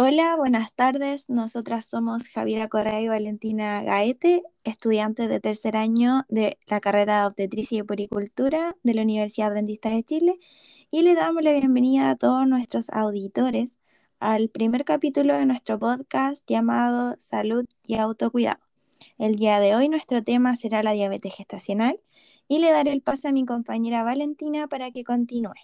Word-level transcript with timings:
Hola, 0.00 0.36
buenas 0.36 0.72
tardes. 0.72 1.28
Nosotras 1.28 1.84
somos 1.84 2.28
Javiera 2.28 2.68
Correa 2.68 3.00
y 3.00 3.08
Valentina 3.08 3.82
Gaete, 3.82 4.44
estudiantes 4.62 5.28
de 5.28 5.40
tercer 5.40 5.76
año 5.76 6.22
de 6.28 6.56
la 6.68 6.78
carrera 6.78 7.22
de 7.22 7.26
obstetricia 7.26 7.80
y 7.80 7.82
puricultura 7.82 8.76
de 8.84 8.94
la 8.94 9.02
Universidad 9.02 9.50
Adventista 9.50 9.90
de 9.90 10.04
Chile 10.04 10.38
y 10.92 11.02
le 11.02 11.16
damos 11.16 11.42
la 11.42 11.50
bienvenida 11.50 12.10
a 12.10 12.14
todos 12.14 12.46
nuestros 12.46 12.90
auditores 12.90 13.80
al 14.20 14.50
primer 14.50 14.84
capítulo 14.84 15.36
de 15.36 15.46
nuestro 15.46 15.80
podcast 15.80 16.48
llamado 16.48 17.16
Salud 17.18 17.64
y 17.82 17.96
Autocuidado. 17.96 18.60
El 19.18 19.34
día 19.34 19.58
de 19.58 19.74
hoy 19.74 19.88
nuestro 19.88 20.22
tema 20.22 20.54
será 20.54 20.84
la 20.84 20.92
diabetes 20.92 21.34
gestacional 21.34 21.98
y 22.46 22.60
le 22.60 22.70
daré 22.70 22.92
el 22.92 23.02
paso 23.02 23.26
a 23.26 23.32
mi 23.32 23.44
compañera 23.44 24.04
Valentina 24.04 24.68
para 24.68 24.92
que 24.92 25.02
continúe. 25.02 25.54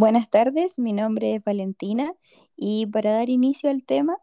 Buenas 0.00 0.30
tardes, 0.30 0.78
mi 0.78 0.94
nombre 0.94 1.34
es 1.34 1.44
Valentina 1.44 2.14
y 2.56 2.86
para 2.86 3.12
dar 3.12 3.28
inicio 3.28 3.68
al 3.68 3.84
tema 3.84 4.16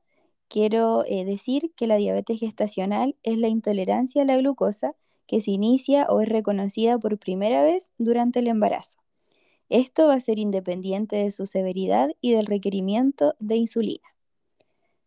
quiero 0.47 1.05
eh, 1.05 1.23
decir 1.23 1.71
que 1.75 1.85
la 1.85 1.97
diabetes 1.97 2.39
gestacional 2.39 3.15
es 3.21 3.37
la 3.37 3.47
intolerancia 3.47 4.23
a 4.23 4.25
la 4.25 4.37
glucosa 4.37 4.95
que 5.27 5.39
se 5.39 5.51
inicia 5.51 6.07
o 6.09 6.21
es 6.21 6.29
reconocida 6.29 6.97
por 6.97 7.19
primera 7.19 7.61
vez 7.61 7.91
durante 7.99 8.39
el 8.39 8.47
embarazo. 8.47 8.97
Esto 9.69 10.07
va 10.07 10.15
a 10.15 10.19
ser 10.19 10.39
independiente 10.39 11.15
de 11.17 11.29
su 11.29 11.45
severidad 11.45 12.09
y 12.21 12.31
del 12.31 12.47
requerimiento 12.47 13.35
de 13.37 13.57
insulina. 13.57 14.15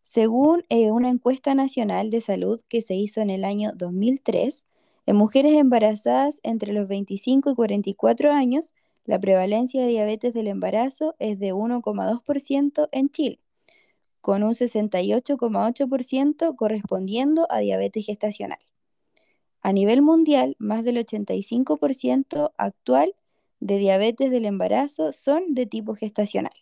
Según 0.04 0.62
eh, 0.68 0.92
una 0.92 1.08
encuesta 1.08 1.56
nacional 1.56 2.10
de 2.10 2.20
salud 2.20 2.60
que 2.68 2.80
se 2.80 2.94
hizo 2.94 3.20
en 3.20 3.30
el 3.30 3.42
año 3.42 3.72
2003, 3.74 4.68
en 5.06 5.16
mujeres 5.16 5.54
embarazadas 5.54 6.38
entre 6.44 6.72
los 6.72 6.86
25 6.86 7.50
y 7.50 7.54
44 7.56 8.30
años, 8.30 8.72
la 9.10 9.18
prevalencia 9.18 9.82
de 9.82 9.88
diabetes 9.88 10.32
del 10.34 10.46
embarazo 10.46 11.16
es 11.18 11.40
de 11.40 11.52
1,2% 11.52 12.88
en 12.92 13.10
Chile, 13.10 13.40
con 14.20 14.44
un 14.44 14.52
68,8% 14.52 16.54
correspondiendo 16.54 17.48
a 17.50 17.58
diabetes 17.58 18.06
gestacional. 18.06 18.60
A 19.62 19.72
nivel 19.72 20.00
mundial, 20.00 20.54
más 20.60 20.84
del 20.84 20.98
85% 20.98 22.52
actual 22.56 23.16
de 23.58 23.78
diabetes 23.78 24.30
del 24.30 24.44
embarazo 24.44 25.12
son 25.12 25.54
de 25.54 25.66
tipo 25.66 25.96
gestacional. 25.96 26.54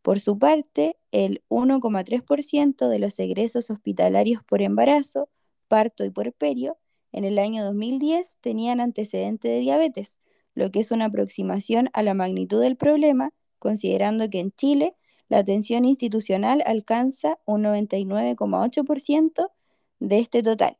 Por 0.00 0.20
su 0.20 0.38
parte, 0.38 0.96
el 1.12 1.42
1,3% 1.50 2.88
de 2.88 2.98
los 2.98 3.18
egresos 3.18 3.68
hospitalarios 3.68 4.42
por 4.42 4.62
embarazo, 4.62 5.28
parto 5.68 6.02
y 6.06 6.08
puerperio 6.08 6.78
en 7.12 7.26
el 7.26 7.38
año 7.38 7.62
2010 7.62 8.38
tenían 8.40 8.80
antecedente 8.80 9.48
de 9.48 9.58
diabetes, 9.58 10.18
lo 10.56 10.72
que 10.72 10.80
es 10.80 10.90
una 10.90 11.04
aproximación 11.04 11.88
a 11.92 12.02
la 12.02 12.14
magnitud 12.14 12.60
del 12.60 12.76
problema, 12.76 13.32
considerando 13.60 14.28
que 14.28 14.40
en 14.40 14.50
Chile 14.52 14.96
la 15.28 15.38
atención 15.38 15.84
institucional 15.84 16.64
alcanza 16.66 17.38
un 17.44 17.62
99,8% 17.62 19.52
de 20.00 20.18
este 20.18 20.42
total, 20.42 20.78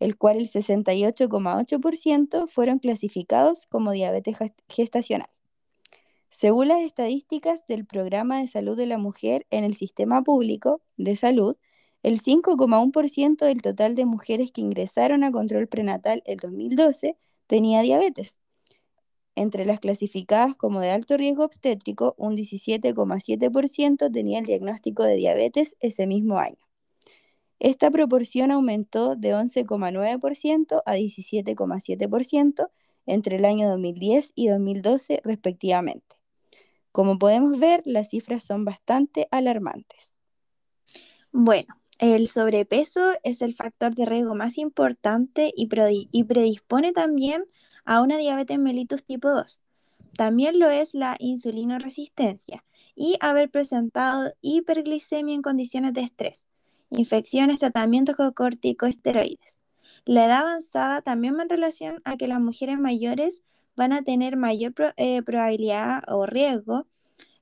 el 0.00 0.18
cual 0.18 0.38
el 0.38 0.48
68,8% 0.48 2.48
fueron 2.48 2.78
clasificados 2.78 3.66
como 3.66 3.92
diabetes 3.92 4.36
gestacional. 4.68 5.28
Según 6.30 6.68
las 6.68 6.82
estadísticas 6.82 7.66
del 7.68 7.86
Programa 7.86 8.40
de 8.40 8.48
Salud 8.48 8.76
de 8.76 8.86
la 8.86 8.98
Mujer 8.98 9.46
en 9.50 9.62
el 9.62 9.74
Sistema 9.74 10.22
Público 10.22 10.82
de 10.96 11.14
Salud, 11.14 11.56
el 12.02 12.20
5,1% 12.20 13.46
del 13.46 13.62
total 13.62 13.94
de 13.94 14.06
mujeres 14.06 14.50
que 14.50 14.60
ingresaron 14.60 15.22
a 15.22 15.30
control 15.30 15.68
prenatal 15.68 16.24
el 16.26 16.38
2012 16.38 17.16
tenía 17.46 17.82
diabetes, 17.82 18.40
entre 19.36 19.64
las 19.66 19.80
clasificadas 19.80 20.56
como 20.56 20.80
de 20.80 20.90
alto 20.90 21.16
riesgo 21.16 21.44
obstétrico, 21.44 22.14
un 22.18 22.36
17,7% 22.36 24.12
tenía 24.12 24.38
el 24.38 24.46
diagnóstico 24.46 25.02
de 25.02 25.16
diabetes 25.16 25.76
ese 25.80 26.06
mismo 26.06 26.38
año. 26.38 26.58
Esta 27.58 27.90
proporción 27.90 28.50
aumentó 28.50 29.16
de 29.16 29.34
11,9% 29.34 30.82
a 30.84 30.96
17,7% 30.96 32.70
entre 33.06 33.36
el 33.36 33.44
año 33.44 33.68
2010 33.68 34.32
y 34.34 34.48
2012 34.48 35.20
respectivamente. 35.24 36.16
Como 36.92 37.18
podemos 37.18 37.58
ver, 37.58 37.82
las 37.86 38.10
cifras 38.10 38.44
son 38.44 38.64
bastante 38.64 39.26
alarmantes. 39.30 40.16
Bueno, 41.32 41.74
el 41.98 42.28
sobrepeso 42.28 43.12
es 43.22 43.40
el 43.40 43.54
factor 43.54 43.94
de 43.94 44.06
riesgo 44.06 44.34
más 44.34 44.58
importante 44.58 45.52
y, 45.56 45.66
predispone 45.66 46.92
también 46.92 47.44
a 47.84 48.02
una 48.02 48.16
diabetes 48.18 48.58
mellitus 48.58 49.04
tipo 49.04 49.30
2. 49.30 49.60
También 50.16 50.58
lo 50.58 50.70
es 50.70 50.94
la 50.94 51.16
insulinoresistencia 51.18 52.64
y 52.94 53.16
haber 53.20 53.50
presentado 53.50 54.32
hiperglicemia 54.40 55.34
en 55.34 55.42
condiciones 55.42 55.92
de 55.92 56.02
estrés, 56.02 56.46
infecciones, 56.90 57.58
tratamientos 57.58 58.16
con 58.16 58.32
corticosteroides. 58.32 59.62
La 60.04 60.26
edad 60.26 60.42
avanzada 60.42 61.02
también 61.02 61.36
va 61.36 61.42
en 61.42 61.48
relación 61.48 62.00
a 62.04 62.16
que 62.16 62.28
las 62.28 62.40
mujeres 62.40 62.78
mayores 62.78 63.42
van 63.76 63.92
a 63.92 64.02
tener 64.02 64.36
mayor 64.36 64.74
eh, 64.96 65.22
probabilidad 65.22 66.02
o 66.08 66.26
riesgo 66.26 66.86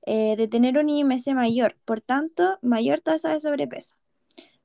eh, 0.07 0.37
de 0.37 0.49
tener 0.49 0.79
un 0.79 0.89
IMC 0.89 1.35
mayor, 1.35 1.77
por 1.85 2.01
tanto, 2.01 2.59
mayor 2.63 3.01
tasa 3.01 3.33
de 3.33 3.41
sobrepeso. 3.41 3.97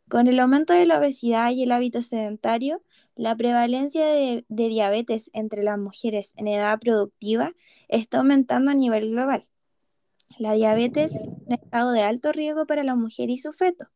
Con 0.09 0.27
el 0.27 0.39
aumento 0.39 0.73
de 0.73 0.85
la 0.85 0.99
obesidad 0.99 1.51
y 1.51 1.63
el 1.63 1.71
hábito 1.71 2.01
sedentario, 2.01 2.81
la 3.17 3.35
prevalencia 3.35 4.05
de, 4.05 4.45
diabetes 4.47 5.31
entre 5.33 5.63
las 5.63 5.79
mujeres 5.79 6.33
en 6.35 6.47
edad 6.47 6.79
productiva 6.79 7.53
está 7.87 8.19
aumentando 8.19 8.71
a 8.71 8.75
nivel 8.75 9.09
global. 9.09 9.47
La 10.37 10.53
diabetes 10.53 11.15
es 11.15 11.27
un 11.45 11.53
estado 11.53 11.91
de 11.91 12.01
alto 12.01 12.31
riesgo 12.31 12.67
para 12.67 12.83
la 12.83 12.95
mujer 12.95 13.29
y 13.31 13.39
su 13.39 13.53
feto. 13.53 13.87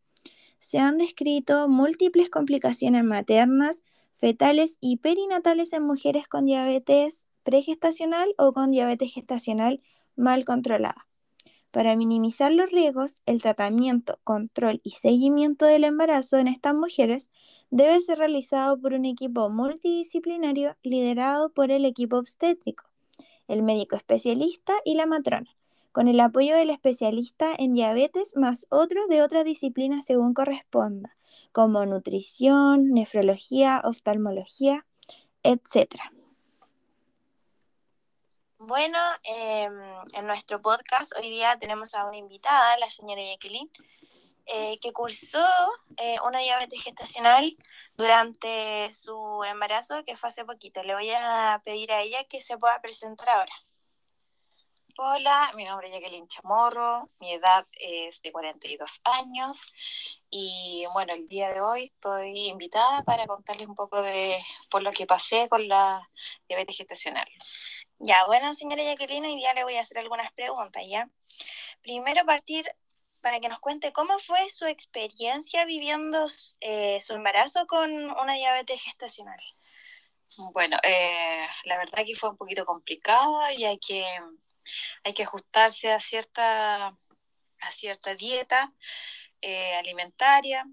Se 0.58 0.80
han 0.80 0.98
descrito 0.98 1.70
múltiples 1.70 2.30
complicaciones 2.30 3.04
maternas, 3.04 3.84
fetales 4.14 4.78
y 4.82 4.98
perinatales 4.98 5.72
en 5.74 5.84
mujeres 5.84 6.28
con 6.28 6.46
diabetes 6.46 7.26
pregestacional 7.44 8.34
o 8.38 8.54
con 8.54 8.72
diabetes 8.72 9.14
gestacional 9.14 9.82
mal 10.16 10.46
controlada. 10.46 11.08
Para 11.72 11.96
minimizar 11.96 12.52
los 12.52 12.70
riesgos, 12.70 13.22
el 13.26 13.42
tratamiento, 13.42 14.20
control 14.26 14.82
y 14.84 14.92
seguimiento 14.92 15.66
del 15.66 15.86
embarazo 15.86 16.38
en 16.38 16.50
estas 16.50 16.76
mujeres 16.76 17.30
debe 17.70 18.00
ser 18.02 18.18
realizado 18.18 18.78
por 18.78 18.94
un 18.94 19.06
equipo 19.06 19.50
multidisciplinario 19.50 20.76
liderado 20.84 21.50
por 21.50 21.72
el 21.72 21.86
equipo 21.86 22.18
obstétrico, 22.18 22.84
el 23.48 23.64
médico 23.64 23.96
especialista 23.96 24.74
y 24.84 24.96
la 24.96 25.06
matrona, 25.06 25.50
con 25.94 26.10
el 26.10 26.20
apoyo 26.20 26.58
del 26.58 26.72
especialista 26.72 27.54
en 27.58 27.74
diabetes 27.74 28.36
más 28.36 28.68
otros 28.70 29.08
de 29.08 29.22
otras 29.22 29.46
disciplinas 29.46 30.06
según 30.06 30.34
corresponda, 30.34 31.16
como 31.54 31.86
nutrición, 31.86 32.90
nefrología, 32.90 33.82
oftalmología, 33.86 34.86
etc. 35.44 35.88
Bueno, 38.64 39.00
em, 39.24 39.74
en 40.14 40.28
nuestro 40.28 40.62
podcast 40.62 41.14
hoy 41.18 41.32
día 41.32 41.58
tenemos 41.58 41.96
a 41.96 42.06
una 42.06 42.18
invitada, 42.18 42.78
la 42.78 42.92
señora 42.92 43.24
Jacqueline, 43.24 43.72
eh, 44.46 44.78
que 44.80 44.94
cursó 44.94 45.44
eh, 45.98 46.18
una 46.24 46.42
diabetes 46.42 46.84
gestacional 46.84 47.58
durante 47.96 48.94
su 48.94 49.44
embarazo, 49.50 50.04
que 50.04 50.16
fue 50.16 50.30
hace 50.30 50.46
poquito. 50.46 50.84
Le 50.84 50.94
voy 50.94 51.10
a 51.10 51.60
pedir 51.66 51.92
a 51.92 52.02
ella 52.02 52.24
que 52.26 52.40
se 52.40 52.56
pueda 52.60 52.80
presentar 52.82 53.30
ahora. 53.30 53.54
Hola, 54.98 55.52
mi 55.56 55.64
nombre 55.64 55.88
es 55.88 55.94
Jacqueline 55.96 56.28
Chamorro, 56.28 57.08
mi 57.20 57.32
edad 57.32 57.66
es 57.80 58.22
de 58.22 58.32
42 58.32 59.02
años 59.06 59.74
y 60.30 60.86
bueno, 60.94 61.14
el 61.14 61.28
día 61.28 61.52
de 61.52 61.62
hoy 61.62 61.86
estoy 61.86 62.48
invitada 62.48 63.02
para 63.04 63.26
contarles 63.26 63.68
un 63.68 63.74
poco 63.74 64.04
de 64.04 64.38
por 64.70 64.84
lo 64.84 64.92
que 64.92 65.08
pasé 65.08 65.50
con 65.50 65.68
la 65.68 66.08
diabetes 66.48 66.78
gestacional. 66.78 67.28
Ya, 68.04 68.26
bueno, 68.26 68.52
señora 68.56 68.84
Jacqueline, 68.84 69.26
hoy 69.26 69.36
día 69.36 69.54
le 69.54 69.64
voy 69.64 69.76
a 69.76 69.82
hacer 69.82 70.00
algunas 70.00 70.32
preguntas, 70.32 70.82
¿ya? 70.90 71.08
Primero 71.84 72.26
partir 72.26 72.66
para 73.22 73.40
que 73.40 73.48
nos 73.48 73.60
cuente 73.60 73.94
cómo 73.94 74.18
fue 74.18 74.50
su 74.50 74.66
experiencia 74.66 75.66
viviendo 75.66 76.26
eh, 76.62 77.00
su 77.02 77.14
embarazo 77.14 77.68
con 77.68 77.92
una 77.92 78.34
diabetes 78.34 78.82
gestacional. 78.82 79.40
Bueno, 80.52 80.78
eh, 80.82 81.46
la 81.66 81.78
verdad 81.78 82.04
que 82.04 82.16
fue 82.16 82.30
un 82.32 82.38
poquito 82.38 82.66
complicada 82.66 83.54
y 83.54 83.66
hay 83.66 83.78
que, 83.78 84.04
hay 85.04 85.14
que 85.14 85.24
ajustarse 85.24 85.92
a 85.92 86.00
cierta, 86.00 86.88
a 86.88 87.72
cierta 87.72 88.16
dieta 88.16 88.74
eh, 89.42 89.76
alimentaria, 89.76 90.66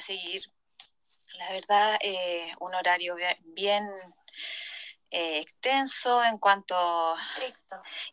seguir, 0.00 0.50
la 1.38 1.50
verdad, 1.52 1.98
un 2.60 2.74
horario 2.74 3.16
bien 3.44 3.86
eh, 5.10 5.38
extenso 5.38 6.22
en 6.24 6.38
cuanto 6.38 7.16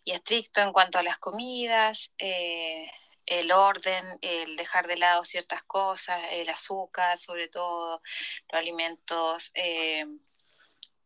y 0.03 0.11
estricto 0.11 0.61
en 0.61 0.71
cuanto 0.71 0.99
a 0.99 1.03
las 1.03 1.17
comidas, 1.17 2.11
eh, 2.17 2.89
el 3.25 3.51
orden, 3.51 4.05
el 4.21 4.55
dejar 4.55 4.87
de 4.87 4.97
lado 4.97 5.23
ciertas 5.23 5.63
cosas, 5.63 6.17
el 6.31 6.49
azúcar, 6.49 7.17
sobre 7.17 7.47
todo 7.47 8.01
los 8.49 8.59
alimentos 8.59 9.51
eh, 9.53 10.05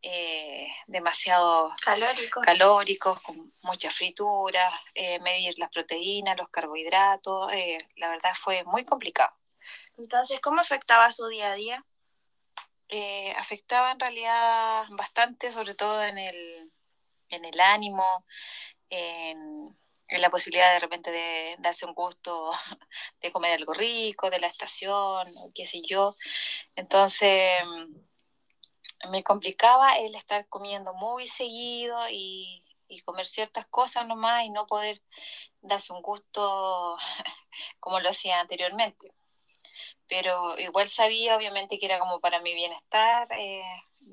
eh, 0.08 0.68
demasiado 0.86 1.74
calóricos. 1.84 2.44
calóricos, 2.46 3.22
con 3.22 3.38
muchas 3.64 3.94
frituras, 3.94 4.72
eh, 4.94 5.20
medir 5.20 5.58
las 5.58 5.70
proteínas, 5.70 6.38
los 6.38 6.50
carbohidratos, 6.50 7.52
eh, 7.54 7.78
la 7.96 8.10
verdad 8.10 8.32
fue 8.36 8.64
muy 8.66 8.86
complicado. 8.86 9.36
Entonces, 9.98 10.40
¿cómo 10.42 10.62
afectaba 10.62 11.12
su 11.12 11.28
día 11.28 11.52
a 11.52 11.56
día? 11.56 11.86
Afectaba 13.38 13.92
en 13.92 14.00
realidad 14.00 14.86
bastante, 14.92 15.52
sobre 15.52 15.76
todo 15.76 16.02
en 16.04 16.18
el, 16.18 16.72
en 17.30 17.46
el 17.46 17.60
ánimo, 17.60 18.26
en, 18.90 19.78
la 20.10 20.30
posibilidad 20.30 20.74
de 20.74 20.80
repente 20.80 21.12
de 21.12 21.56
darse 21.60 21.86
un 21.86 21.94
gusto 21.94 22.52
de 23.22 23.32
comer 23.32 23.54
algo 23.54 23.74
rico, 23.74 24.30
de 24.30 24.40
la 24.40 24.48
estación, 24.48 25.26
qué 25.54 25.66
sé 25.66 25.82
yo. 25.82 26.16
Entonces 26.76 27.64
me 29.10 29.24
complicaba 29.24 29.98
el 29.98 30.16
estar 30.16 30.48
comiendo 30.48 30.94
muy 30.94 31.28
seguido 31.28 31.98
y, 32.10 32.62
comer 33.04 33.26
ciertas 33.26 33.66
cosas 33.66 34.08
nomás 34.08 34.46
y 34.46 34.50
no 34.50 34.66
poder 34.68 35.02
darse 35.62 35.92
un 35.92 36.02
gusto 36.02 36.98
como 37.80 38.00
lo 38.00 38.10
hacía 38.10 38.40
anteriormente. 38.40 39.14
Pero 40.08 40.58
igual 40.60 40.88
sabía, 40.88 41.36
obviamente, 41.36 41.80
que 41.80 41.86
era 41.86 42.00
como 42.00 42.20
para 42.20 42.42
mi 42.42 42.54
bienestar 42.54 43.28
eh, 43.38 43.64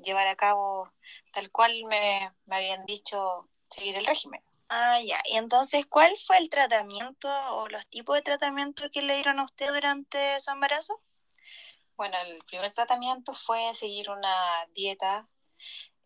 llevar 0.03 0.27
a 0.27 0.35
cabo 0.35 0.91
tal 1.31 1.51
cual 1.51 1.83
me, 1.85 2.31
me 2.45 2.55
habían 2.55 2.85
dicho 2.85 3.47
seguir 3.69 3.97
el 3.97 4.05
régimen. 4.05 4.43
Ah, 4.69 4.99
ya. 5.01 5.21
Y 5.25 5.37
entonces, 5.37 5.85
¿cuál 5.85 6.15
fue 6.17 6.37
el 6.37 6.49
tratamiento 6.49 7.29
o 7.51 7.67
los 7.67 7.87
tipos 7.87 8.15
de 8.15 8.23
tratamiento 8.23 8.89
que 8.91 9.03
le 9.03 9.15
dieron 9.15 9.39
a 9.39 9.45
usted 9.45 9.71
durante 9.71 10.39
su 10.39 10.49
embarazo? 10.49 10.99
Bueno, 11.95 12.17
el 12.25 12.39
primer 12.45 12.73
tratamiento 12.73 13.33
fue 13.33 13.73
seguir 13.75 14.09
una 14.09 14.65
dieta 14.73 15.27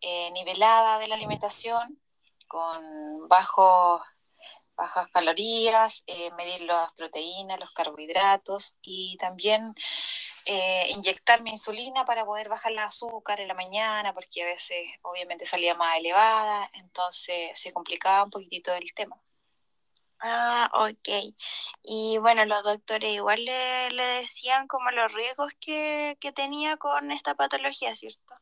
eh, 0.00 0.30
nivelada 0.32 0.98
de 0.98 1.08
la 1.08 1.14
alimentación 1.14 1.98
con 2.46 3.26
bajos 3.28 4.02
bajas 4.78 5.08
calorías, 5.08 6.04
eh, 6.06 6.30
medir 6.38 6.62
las 6.62 6.92
proteínas, 6.92 7.60
los 7.60 7.72
carbohidratos 7.72 8.76
y 8.80 9.16
también 9.18 9.74
eh, 10.46 10.86
inyectarme 10.90 11.50
insulina 11.50 12.04
para 12.04 12.24
poder 12.24 12.48
bajar 12.48 12.72
el 12.72 12.78
azúcar 12.78 13.40
en 13.40 13.48
la 13.48 13.54
mañana, 13.54 14.14
porque 14.14 14.42
a 14.42 14.46
veces 14.46 14.78
obviamente 15.02 15.44
salía 15.44 15.74
más 15.74 15.98
elevada, 15.98 16.70
entonces 16.74 17.58
se 17.58 17.72
complicaba 17.72 18.24
un 18.24 18.30
poquitito 18.30 18.72
el 18.72 18.94
tema. 18.94 19.20
Ah, 20.20 20.70
ok. 20.74 21.34
Y 21.82 22.18
bueno, 22.18 22.44
los 22.44 22.62
doctores 22.62 23.10
igual 23.10 23.44
le, 23.44 23.90
le 23.90 24.04
decían 24.20 24.66
como 24.66 24.90
los 24.90 25.12
riesgos 25.12 25.52
que, 25.60 26.16
que 26.20 26.32
tenía 26.32 26.76
con 26.76 27.12
esta 27.12 27.34
patología, 27.34 27.94
¿cierto? 27.94 28.34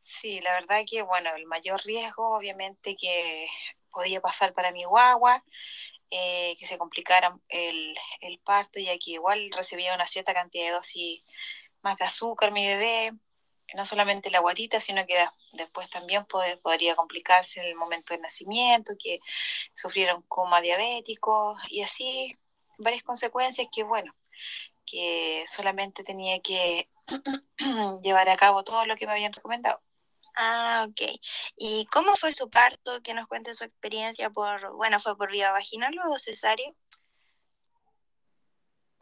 Sí, 0.00 0.40
la 0.40 0.54
verdad 0.54 0.82
que, 0.90 1.02
bueno, 1.02 1.30
el 1.36 1.46
mayor 1.46 1.80
riesgo 1.84 2.36
obviamente 2.36 2.96
que 2.96 3.46
podía 3.92 4.20
pasar 4.20 4.54
para 4.54 4.72
mi 4.72 4.84
guagua, 4.84 5.42
eh, 6.10 6.54
que 6.58 6.66
se 6.66 6.78
complicara 6.78 7.38
el, 7.48 7.94
el, 8.20 8.38
parto, 8.40 8.80
ya 8.80 8.92
que 8.98 9.12
igual 9.12 9.50
recibía 9.56 9.94
una 9.94 10.06
cierta 10.06 10.34
cantidad 10.34 10.66
de 10.66 10.72
dosis 10.72 11.24
más 11.82 11.98
de 11.98 12.04
azúcar 12.04 12.52
mi 12.52 12.66
bebé, 12.66 13.12
no 13.74 13.84
solamente 13.84 14.30
la 14.30 14.40
guatita, 14.40 14.80
sino 14.80 15.06
que 15.06 15.24
después 15.52 15.88
también 15.90 16.24
podría 16.26 16.94
complicarse 16.96 17.60
en 17.60 17.66
el 17.66 17.74
momento 17.74 18.14
del 18.14 18.22
nacimiento, 18.22 18.94
que 18.98 19.20
sufriera 19.72 20.14
un 20.14 20.22
coma 20.22 20.60
diabético 20.60 21.56
y 21.70 21.82
así 21.82 22.36
varias 22.78 23.02
consecuencias 23.02 23.68
que, 23.72 23.82
bueno, 23.82 24.14
que 24.84 25.44
solamente 25.48 26.04
tenía 26.04 26.40
que 26.40 26.88
llevar 28.02 28.28
a 28.28 28.36
cabo 28.36 28.64
todo 28.64 28.84
lo 28.86 28.96
que 28.96 29.06
me 29.06 29.12
habían 29.12 29.32
recomendado. 29.32 29.80
Ah, 30.34 30.86
ok. 30.88 31.00
¿Y 31.56 31.86
cómo 31.86 32.14
fue 32.16 32.34
su 32.34 32.48
parto? 32.50 33.02
Que 33.02 33.14
nos 33.14 33.26
cuente 33.26 33.54
su 33.54 33.64
experiencia 33.64 34.30
por, 34.30 34.72
bueno, 34.74 35.00
¿fue 35.00 35.16
por 35.16 35.30
vía 35.30 35.52
vaginal 35.52 35.94
o 35.98 36.18
cesárea? 36.18 36.72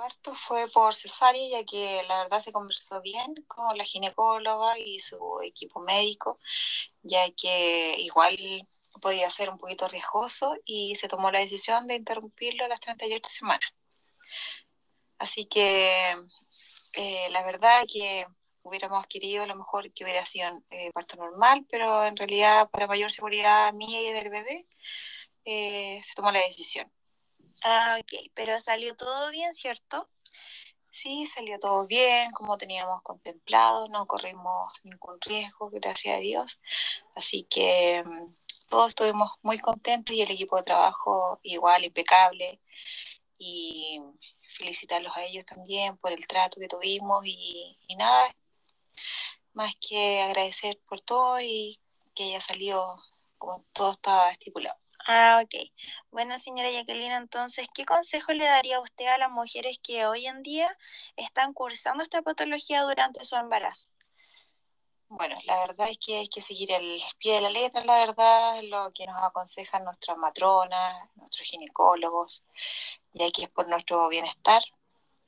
parto 0.00 0.34
fue 0.34 0.66
por 0.68 0.94
cesárea, 0.94 1.60
ya 1.60 1.64
que 1.64 2.02
la 2.08 2.22
verdad 2.22 2.40
se 2.40 2.52
conversó 2.52 3.02
bien 3.02 3.34
con 3.46 3.76
la 3.76 3.84
ginecóloga 3.84 4.78
y 4.78 4.98
su 4.98 5.40
equipo 5.42 5.80
médico, 5.80 6.38
ya 7.02 7.30
que 7.32 7.96
igual 7.98 8.38
podía 9.02 9.28
ser 9.30 9.50
un 9.50 9.58
poquito 9.58 9.88
riesgoso 9.88 10.56
y 10.64 10.96
se 10.96 11.08
tomó 11.08 11.30
la 11.30 11.40
decisión 11.40 11.86
de 11.86 11.96
interrumpirlo 11.96 12.64
a 12.64 12.68
las 12.68 12.80
38 12.80 13.28
semanas. 13.30 13.70
Así 15.18 15.44
que 15.44 16.16
eh, 16.94 17.28
la 17.30 17.42
verdad 17.44 17.84
que 17.92 18.26
hubiéramos 18.62 19.06
querido 19.06 19.44
a 19.44 19.46
lo 19.46 19.56
mejor 19.56 19.90
que 19.92 20.04
hubiera 20.04 20.24
sido 20.24 20.48
eh, 20.70 20.90
parto 20.92 21.16
normal, 21.16 21.66
pero 21.70 22.04
en 22.06 22.16
realidad 22.16 22.68
para 22.70 22.86
mayor 22.86 23.10
seguridad 23.10 23.72
mía 23.72 24.00
y 24.00 24.12
del 24.12 24.30
bebé 24.30 24.66
eh, 25.44 26.00
se 26.02 26.14
tomó 26.14 26.30
la 26.30 26.40
decisión. 26.40 26.90
Ah, 27.64 27.98
ok, 28.00 28.30
pero 28.34 28.58
salió 28.60 28.96
todo 28.96 29.30
bien, 29.30 29.54
¿cierto? 29.54 30.08
Sí, 30.90 31.26
salió 31.26 31.58
todo 31.58 31.86
bien, 31.86 32.30
como 32.32 32.58
teníamos 32.58 33.02
contemplado, 33.02 33.86
no 33.88 34.06
corrimos 34.06 34.72
ningún 34.82 35.20
riesgo, 35.20 35.70
gracias 35.70 36.16
a 36.16 36.20
Dios. 36.20 36.60
Así 37.14 37.44
que 37.44 38.02
mm, 38.04 38.34
todos 38.68 38.88
estuvimos 38.88 39.32
muy 39.42 39.58
contentos 39.58 40.14
y 40.14 40.22
el 40.22 40.30
equipo 40.30 40.56
de 40.56 40.62
trabajo 40.64 41.40
igual, 41.42 41.84
impecable. 41.84 42.60
Y 43.38 44.00
felicitarlos 44.48 45.16
a 45.16 45.24
ellos 45.24 45.46
también 45.46 45.96
por 45.98 46.12
el 46.12 46.26
trato 46.26 46.60
que 46.60 46.68
tuvimos 46.68 47.24
y, 47.24 47.78
y 47.86 47.96
nada, 47.96 48.34
más 49.52 49.74
que 49.76 50.22
agradecer 50.22 50.80
por 50.86 51.00
todo 51.00 51.40
y 51.40 51.80
que 52.14 52.24
haya 52.24 52.40
salido 52.40 52.96
como 53.38 53.64
todo 53.72 53.92
estaba 53.92 54.30
estipulado. 54.30 54.78
Ah, 55.06 55.40
ok. 55.42 55.70
Bueno, 56.10 56.38
señora 56.38 56.70
Jacqueline, 56.70 57.12
entonces, 57.12 57.66
¿qué 57.74 57.84
consejo 57.84 58.32
le 58.32 58.44
daría 58.44 58.80
usted 58.80 59.06
a 59.06 59.18
las 59.18 59.30
mujeres 59.30 59.78
que 59.82 60.06
hoy 60.06 60.26
en 60.26 60.42
día 60.42 60.76
están 61.16 61.54
cursando 61.54 62.02
esta 62.02 62.22
patología 62.22 62.82
durante 62.82 63.24
su 63.24 63.34
embarazo? 63.36 63.88
Bueno, 65.08 65.36
la 65.44 65.58
verdad 65.66 65.88
es 65.90 65.98
que 65.98 66.18
hay 66.18 66.28
que 66.28 66.40
seguir 66.40 66.70
el 66.70 67.00
pie 67.18 67.34
de 67.34 67.40
la 67.40 67.50
letra, 67.50 67.84
la 67.84 67.98
verdad, 67.98 68.60
lo 68.62 68.92
que 68.92 69.06
nos 69.06 69.20
aconsejan 69.20 69.82
nuestras 69.82 70.16
matronas, 70.16 71.08
nuestros 71.16 71.48
ginecólogos, 71.48 72.44
ya 73.12 73.28
que 73.32 73.44
es 73.44 73.52
por 73.52 73.68
nuestro 73.68 74.08
bienestar, 74.08 74.62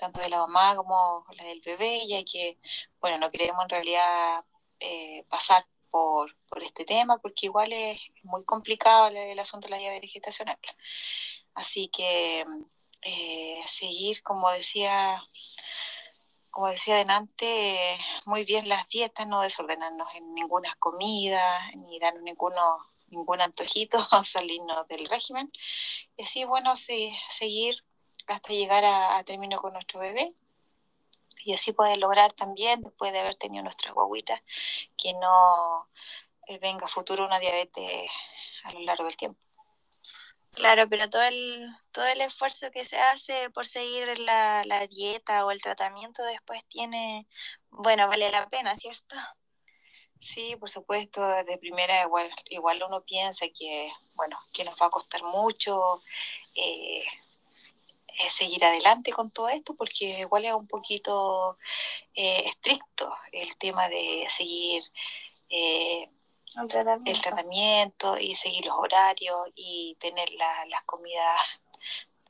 tanto 0.03 0.21
de 0.21 0.29
la 0.31 0.39
mamá 0.39 0.75
como 0.75 1.25
la 1.39 1.45
del 1.45 1.61
bebé, 1.61 2.05
ya 2.09 2.25
que, 2.25 2.59
bueno, 3.01 3.19
no 3.19 3.31
queremos 3.31 3.63
en 3.63 3.69
realidad 3.69 4.45
eh, 4.81 5.25
pasar 5.31 5.65
por, 5.91 6.37
por 6.49 6.61
este 6.65 6.85
tema, 6.85 7.19
porque 7.19 7.47
igual 7.47 7.73
es 7.73 8.01
muy 8.25 8.45
complicado 8.45 9.07
el, 9.09 9.39
asunto 9.39 9.67
de 9.67 9.71
la 9.71 9.79
diabetes 9.79 10.13
gestacional. 10.13 10.59
Así 11.55 11.89
que 11.89 12.45
eh, 13.03 13.63
seguir, 13.69 14.25
como 14.25 14.51
decía, 14.51 15.23
como 16.51 16.67
decía 16.69 16.95
adelante, 16.95 17.97
muy 18.27 18.45
bien 18.45 18.69
las 18.69 18.89
dietas, 18.89 19.29
no 19.29 19.41
desordenarnos 19.43 20.09
en 20.17 20.35
ninguna 20.35 20.75
comida, 20.81 21.71
ni 21.77 22.01
darnos 22.01 22.25
ninguno, 22.25 22.61
ningún 23.07 23.41
antojito, 23.41 23.99
salirnos 24.25 24.89
del 24.89 25.07
régimen. 25.09 25.53
Y 26.17 26.25
así, 26.25 26.45
bueno, 26.45 26.77
sí, 26.77 27.17
seguir 27.31 27.85
hasta 28.27 28.53
llegar 28.53 28.85
a, 28.85 29.19
a 29.19 29.25
término 29.25 29.59
con 29.59 29.73
nuestro 29.73 30.01
bebé 30.01 30.35
y 31.45 31.55
así 31.55 31.73
poder 31.73 31.99
lograr 31.99 32.33
también, 32.33 32.83
después 32.83 33.13
de 33.13 33.21
haber 33.21 33.37
tenido 33.37 33.65
nuestras 33.65 33.95
guaguitas, 33.95 34.41
que 34.97 35.13
no 35.15 35.89
eh, 36.47 36.59
venga 36.59 36.87
futuro 36.87 37.25
una 37.25 37.39
diabetes 37.39 38.11
a 38.65 38.73
lo 38.73 38.81
largo 38.81 39.05
del 39.05 39.17
tiempo. 39.17 39.41
Claro, 40.53 40.87
pero 40.89 41.09
todo 41.09 41.23
el, 41.23 41.67
todo 41.93 42.07
el 42.07 42.21
esfuerzo 42.21 42.71
que 42.71 42.85
se 42.85 42.99
hace 42.99 43.49
por 43.51 43.67
seguir 43.67 44.19
la, 44.19 44.63
la 44.67 44.87
dieta 44.87 45.47
o 45.47 45.51
el 45.51 45.63
tratamiento 45.63 46.23
después 46.25 46.63
tiene, 46.67 47.27
bueno, 47.71 48.07
vale 48.07 48.31
la 48.31 48.49
pena, 48.49 48.77
¿cierto? 48.77 49.17
Sí, 50.21 50.55
por 50.57 50.71
supuesto, 50.71 51.27
de 51.45 51.59
primera 51.59 52.03
igual, 52.03 52.31
igual 52.51 52.83
uno 52.87 53.03
piensa 53.03 53.47
que, 53.49 53.91
bueno, 54.15 54.39
que 54.53 54.63
nos 54.63 54.81
va 54.81 54.87
a 54.87 54.91
costar 54.91 55.23
mucho, 55.25 55.83
eh, 56.55 57.05
seguir 58.31 58.65
adelante 58.65 59.13
con 59.13 59.31
todo 59.31 59.49
esto 59.49 59.75
porque 59.75 60.21
igual 60.21 60.45
es 60.45 60.55
un 60.55 60.67
poquito 60.67 61.59
eh, 62.15 62.45
estricto 62.47 63.15
el 63.33 63.57
tema 63.57 63.89
de 63.89 64.27
seguir 64.37 64.83
eh, 65.49 66.09
el, 66.61 67.21
tratamiento. 67.21 68.19
y 68.19 68.35
seguir 68.35 68.67
los 68.67 68.77
horarios 68.77 69.49
y 69.55 69.97
tener 69.99 70.31
las 70.31 70.85
comidas 70.85 71.41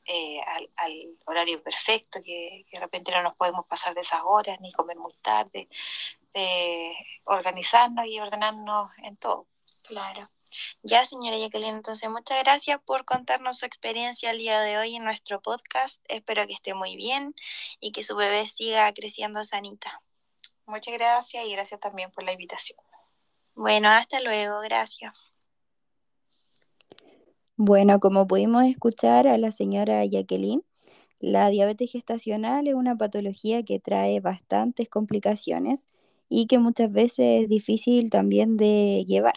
eh, 0.05 0.41
al, 0.77 1.17
horario 1.25 1.61
perfecto, 1.63 2.19
que, 2.21 2.65
que, 2.69 2.77
de 2.77 2.79
repente 2.79 3.11
no 3.11 3.21
nos 3.23 3.35
podemos 3.35 3.65
pasar 3.65 3.93
de 3.93 4.01
esas 4.01 4.21
horas 4.23 4.59
ni 4.61 4.71
comer 4.71 4.97
muy 4.97 5.13
tarde, 5.21 5.69
organizarnos 7.25 8.05
y 8.07 8.19
ordenarnos 8.19 8.91
en 9.03 9.17
todo. 9.17 9.47
Claro. 9.83 10.29
Ya, 10.81 11.05
señora 11.05 11.37
Jacqueline, 11.37 11.75
entonces 11.75 12.09
muchas 12.09 12.41
gracias 12.43 12.79
por 12.85 13.05
contarnos 13.05 13.57
su 13.57 13.65
experiencia 13.65 14.31
el 14.31 14.37
día 14.37 14.59
de 14.61 14.77
hoy 14.77 14.95
en 14.95 15.03
nuestro 15.03 15.41
podcast. 15.41 16.03
Espero 16.07 16.45
que 16.47 16.53
esté 16.53 16.73
muy 16.73 16.95
bien 16.95 17.35
y 17.79 17.91
que 17.91 18.03
su 18.03 18.15
bebé 18.15 18.45
siga 18.47 18.91
creciendo 18.93 19.43
sanita. 19.45 20.01
Muchas 20.65 20.93
gracias 20.93 21.45
y 21.45 21.51
gracias 21.51 21.79
también 21.79 22.11
por 22.11 22.23
la 22.23 22.31
invitación. 22.31 22.79
Bueno, 23.55 23.89
hasta 23.89 24.19
luego, 24.19 24.59
gracias. 24.61 25.13
Bueno, 27.55 27.99
como 27.99 28.25
pudimos 28.25 28.63
escuchar 28.63 29.27
a 29.27 29.37
la 29.37 29.51
señora 29.51 30.03
Jacqueline, 30.05 30.63
la 31.19 31.49
diabetes 31.49 31.91
gestacional 31.91 32.67
es 32.67 32.73
una 32.73 32.97
patología 32.97 33.63
que 33.63 33.79
trae 33.79 34.19
bastantes 34.19 34.89
complicaciones 34.89 35.87
y 36.27 36.47
que 36.47 36.57
muchas 36.57 36.91
veces 36.91 37.43
es 37.43 37.49
difícil 37.49 38.09
también 38.09 38.57
de 38.57 39.05
llevar. 39.07 39.35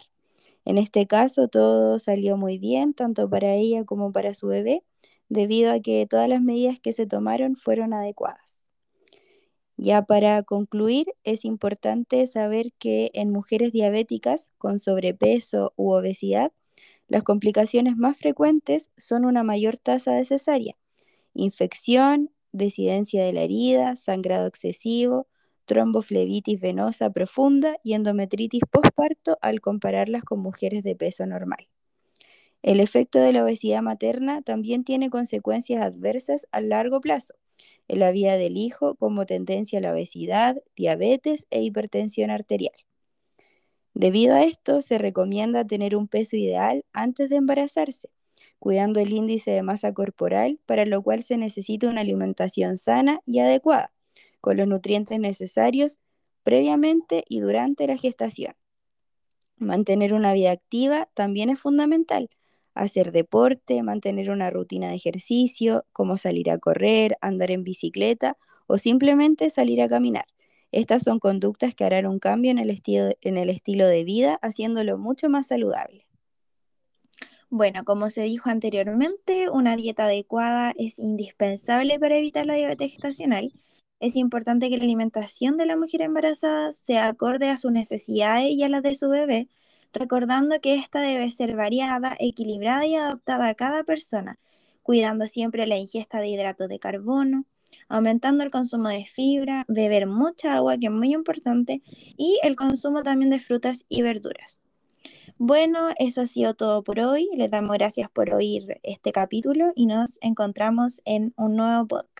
En 0.67 0.77
este 0.77 1.07
caso 1.07 1.47
todo 1.47 1.97
salió 1.97 2.35
muy 2.35 2.57
bien, 2.57 2.93
tanto 2.93 3.29
para 3.29 3.53
ella 3.53 3.85
como 3.85 4.11
para 4.11 4.33
su 4.33 4.47
bebé, 4.47 4.83
debido 5.29 5.71
a 5.71 5.79
que 5.79 6.05
todas 6.05 6.27
las 6.27 6.41
medidas 6.41 6.77
que 6.77 6.91
se 6.91 7.07
tomaron 7.07 7.55
fueron 7.55 7.93
adecuadas. 7.93 8.67
Ya 9.77 10.01
para 10.01 10.43
concluir, 10.43 11.05
es 11.23 11.45
importante 11.45 12.27
saber 12.27 12.73
que 12.79 13.11
en 13.13 13.31
mujeres 13.31 13.71
diabéticas 13.71 14.51
con 14.57 14.77
sobrepeso 14.77 15.71
u 15.77 15.93
obesidad, 15.93 16.51
las 17.07 17.23
complicaciones 17.23 17.95
más 17.95 18.17
frecuentes 18.17 18.89
son 18.97 19.23
una 19.23 19.43
mayor 19.43 19.77
tasa 19.77 20.11
de 20.11 20.25
cesárea, 20.25 20.75
infección, 21.33 22.29
desidencia 22.51 23.23
de 23.23 23.31
la 23.31 23.43
herida, 23.43 23.95
sangrado 23.95 24.47
excesivo, 24.47 25.29
tromboflebitis 25.67 26.59
venosa 26.59 27.11
profunda 27.11 27.77
y 27.83 27.93
endometritis 27.93 28.61
postparto 28.71 29.37
al 29.41 29.61
compararlas 29.61 30.23
con 30.23 30.39
mujeres 30.39 30.81
de 30.81 30.95
peso 30.95 31.27
normal. 31.27 31.67
El 32.63 32.79
efecto 32.79 33.19
de 33.19 33.33
la 33.33 33.43
obesidad 33.43 33.83
materna 33.83 34.41
también 34.41 34.83
tiene 34.83 35.11
consecuencias 35.11 35.85
adversas 35.85 36.47
a 36.51 36.61
largo 36.61 36.99
plazo 37.01 37.35
en 37.87 37.99
la 37.99 38.11
vida 38.11 38.37
del 38.37 38.57
hijo 38.57 38.95
como 38.95 39.25
tendencia 39.25 39.79
a 39.79 39.81
la 39.81 39.93
obesidad, 39.93 40.57
diabetes 40.75 41.45
e 41.51 41.61
hipertensión 41.61 42.31
arterial. 42.31 42.75
Debido 43.93 44.35
a 44.35 44.43
esto, 44.43 44.81
se 44.81 44.97
recomienda 44.97 45.65
tener 45.65 45.95
un 45.95 46.07
peso 46.07 46.35
ideal 46.35 46.85
antes 46.93 47.29
de 47.29 47.37
embarazarse, 47.37 48.09
cuidando 48.59 48.99
el 48.99 49.11
índice 49.11 49.51
de 49.51 49.63
masa 49.63 49.93
corporal, 49.93 50.59
para 50.65 50.85
lo 50.85 51.01
cual 51.01 51.23
se 51.23 51.37
necesita 51.37 51.89
una 51.89 52.01
alimentación 52.01 52.77
sana 52.77 53.21
y 53.25 53.39
adecuada, 53.39 53.91
los 54.55 54.67
nutrientes 54.67 55.19
necesarios 55.19 55.99
previamente 56.43 57.23
y 57.27 57.39
durante 57.39 57.87
la 57.87 57.97
gestación. 57.97 58.53
Mantener 59.57 60.13
una 60.13 60.33
vida 60.33 60.51
activa 60.51 61.09
también 61.13 61.49
es 61.49 61.59
fundamental. 61.59 62.29
Hacer 62.75 63.11
deporte, 63.11 63.81
mantener 63.81 64.29
una 64.29 64.49
rutina 64.51 64.89
de 64.89 64.95
ejercicio, 64.95 65.83
como 65.91 66.17
salir 66.17 66.51
a 66.51 66.59
correr, 66.59 67.17
andar 67.21 67.51
en 67.51 67.63
bicicleta 67.63 68.37
o 68.67 68.77
simplemente 68.77 69.49
salir 69.49 69.81
a 69.81 69.89
caminar. 69.89 70.25
Estas 70.71 71.03
son 71.03 71.19
conductas 71.19 71.73
que 71.73 71.85
harán 71.85 72.05
un 72.05 72.19
cambio 72.19 72.51
en 72.51 72.59
el, 72.59 72.69
estilo, 72.69 73.09
en 73.21 73.37
el 73.37 73.49
estilo 73.49 73.87
de 73.87 74.03
vida, 74.03 74.37
haciéndolo 74.41 74.97
mucho 74.97 75.29
más 75.29 75.47
saludable. 75.47 76.07
Bueno, 77.49 77.85
como 77.85 78.09
se 78.09 78.23
dijo 78.23 78.49
anteriormente, 78.49 79.49
una 79.49 79.77
dieta 79.77 80.05
adecuada 80.05 80.73
es 80.77 80.99
indispensable 80.99 81.97
para 81.97 82.17
evitar 82.17 82.45
la 82.45 82.55
diabetes 82.55 82.91
gestacional. 82.91 83.53
Es 83.99 84.15
importante 84.15 84.69
que 84.69 84.77
la 84.77 84.83
alimentación 84.83 85.57
de 85.57 85.65
la 85.65 85.75
mujer 85.75 86.01
embarazada 86.03 86.71
sea 86.71 87.07
acorde 87.07 87.49
a 87.49 87.57
sus 87.57 87.71
necesidades 87.71 88.51
y 88.51 88.63
a 88.63 88.69
las 88.69 88.83
de 88.83 88.95
su 88.95 89.09
bebé, 89.09 89.49
recordando 89.91 90.61
que 90.61 90.75
ésta 90.75 91.01
debe 91.01 91.31
ser 91.31 91.55
variada, 91.55 92.15
equilibrada 92.19 92.85
y 92.85 92.95
adaptada 92.95 93.47
a 93.47 93.55
cada 93.55 93.83
persona, 93.83 94.37
cuidando 94.83 95.27
siempre 95.27 95.65
la 95.65 95.77
ingesta 95.77 96.19
de 96.19 96.27
hidratos 96.29 96.69
de 96.69 96.79
carbono, 96.79 97.45
aumentando 97.89 98.43
el 98.43 98.51
consumo 98.51 98.89
de 98.89 99.05
fibra, 99.05 99.65
beber 99.67 100.07
mucha 100.07 100.55
agua, 100.55 100.77
que 100.77 100.87
es 100.87 100.91
muy 100.91 101.13
importante, 101.13 101.81
y 102.17 102.39
el 102.43 102.55
consumo 102.55 103.03
también 103.03 103.31
de 103.31 103.39
frutas 103.39 103.85
y 103.89 104.03
verduras. 104.03 104.61
Bueno, 105.39 105.89
eso 105.99 106.21
ha 106.21 106.25
sido 106.25 106.55
todo 106.55 106.83
por 106.83 106.99
hoy. 106.99 107.29
Les 107.35 107.51
damos 107.51 107.77
gracias 107.77 108.09
por 108.09 108.33
oír 108.33 108.79
este 108.83 109.11
capítulo 109.11 109.71
y 109.75 109.85
nos 109.85 110.17
encontramos 110.21 111.01
en 111.05 111.33
un 111.37 111.55
nuevo 111.55 111.87
podcast. 111.87 112.16